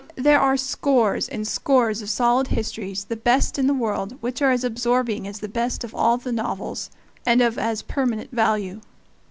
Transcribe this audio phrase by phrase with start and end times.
[0.15, 4.49] there are scores and scores of solid histories, the best in the world, which are
[4.49, 6.89] as absorbing as the best of all the novels,
[7.23, 8.81] and of as permanent value.